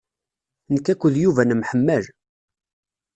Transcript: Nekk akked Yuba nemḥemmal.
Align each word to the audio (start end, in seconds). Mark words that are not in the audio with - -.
Nekk 0.73 0.87
akked 0.93 1.15
Yuba 1.17 1.43
nemḥemmal. 1.43 2.03